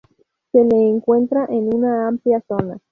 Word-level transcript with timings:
Se 0.51 0.63
le 0.63 0.89
encuentra 0.89 1.45
en 1.47 1.71
una 1.75 2.07
amplia 2.07 2.41
zona. 2.47 2.79